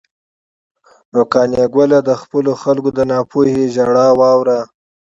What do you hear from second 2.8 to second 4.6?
د ناپوهۍ ژړا واوره.